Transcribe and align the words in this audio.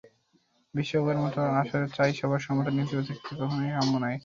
বিশ্বকাপের 0.73 1.17
মতো 1.23 1.39
আসরে 1.59 1.87
চাই 1.97 2.11
সবার 2.19 2.41
সমর্থন, 2.45 2.73
নেতিবাচক 2.77 3.15
কিছু 3.17 3.33
কখনোই 3.39 3.71
কাম্য 3.75 3.93
নয়। 4.03 4.17